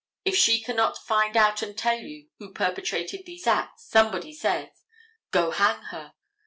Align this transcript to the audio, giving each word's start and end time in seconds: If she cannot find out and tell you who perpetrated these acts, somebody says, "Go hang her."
If 0.25 0.35
she 0.35 0.59
cannot 0.59 0.97
find 0.97 1.37
out 1.37 1.61
and 1.61 1.77
tell 1.77 1.99
you 1.99 2.29
who 2.39 2.51
perpetrated 2.53 3.27
these 3.27 3.45
acts, 3.45 3.83
somebody 3.85 4.33
says, 4.33 4.69
"Go 5.29 5.51
hang 5.51 5.83
her." 5.91 6.15